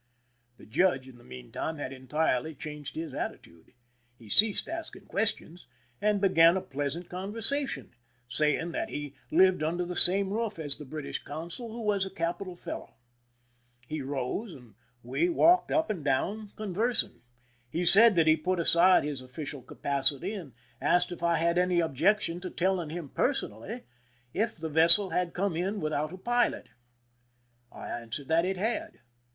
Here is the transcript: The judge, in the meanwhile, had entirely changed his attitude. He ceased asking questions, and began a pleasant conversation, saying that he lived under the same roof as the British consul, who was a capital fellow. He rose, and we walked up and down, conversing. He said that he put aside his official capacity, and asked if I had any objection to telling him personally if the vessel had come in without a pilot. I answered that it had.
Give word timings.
The 0.57 0.65
judge, 0.65 1.07
in 1.07 1.19
the 1.19 1.23
meanwhile, 1.23 1.75
had 1.75 1.93
entirely 1.93 2.55
changed 2.55 2.95
his 2.95 3.13
attitude. 3.13 3.73
He 4.17 4.29
ceased 4.29 4.67
asking 4.67 5.05
questions, 5.05 5.67
and 6.01 6.19
began 6.19 6.57
a 6.57 6.61
pleasant 6.61 7.07
conversation, 7.07 7.91
saying 8.27 8.71
that 8.71 8.89
he 8.89 9.13
lived 9.31 9.61
under 9.61 9.85
the 9.85 9.95
same 9.95 10.33
roof 10.33 10.57
as 10.57 10.79
the 10.79 10.85
British 10.85 11.23
consul, 11.23 11.71
who 11.71 11.81
was 11.83 12.03
a 12.03 12.09
capital 12.09 12.55
fellow. 12.55 12.95
He 13.87 14.01
rose, 14.01 14.55
and 14.55 14.73
we 15.03 15.29
walked 15.29 15.69
up 15.69 15.91
and 15.91 16.03
down, 16.03 16.49
conversing. 16.55 17.21
He 17.69 17.85
said 17.85 18.15
that 18.15 18.25
he 18.25 18.35
put 18.35 18.59
aside 18.59 19.03
his 19.03 19.21
official 19.21 19.61
capacity, 19.61 20.33
and 20.33 20.53
asked 20.81 21.11
if 21.11 21.21
I 21.21 21.37
had 21.37 21.59
any 21.59 21.79
objection 21.79 22.41
to 22.41 22.49
telling 22.49 22.89
him 22.89 23.09
personally 23.09 23.83
if 24.33 24.55
the 24.55 24.67
vessel 24.67 25.11
had 25.11 25.35
come 25.35 25.55
in 25.55 25.79
without 25.79 26.11
a 26.11 26.17
pilot. 26.17 26.69
I 27.71 27.87
answered 27.87 28.29
that 28.29 28.45
it 28.45 28.57
had. 28.57 29.01